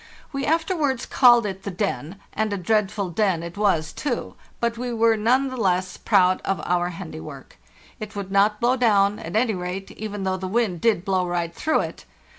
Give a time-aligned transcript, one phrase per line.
[0.33, 4.91] We afterwards called it the den, and a dreadful den it was, too; but we
[4.91, 7.59] were none the less proud of our handiwork.
[7.99, 11.53] It would not blow down, at any rate, even though the wind did blow nght
[11.53, 12.05] through it.